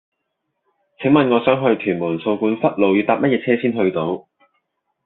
[0.99, 4.27] 請問我想去屯門掃管笏路要搭乜嘢車先去到